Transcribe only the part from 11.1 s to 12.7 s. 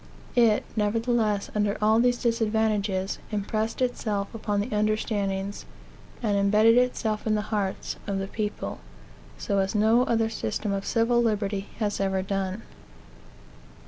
liberty has ever done.